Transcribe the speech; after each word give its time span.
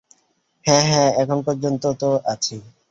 হ্যাঁ 0.65 0.85
হ্যাঁ, 0.87 1.09
এখন 1.17 1.39
পর্যন্ত 1.43 1.83
তো 1.99 2.09
আছি। 2.25 2.55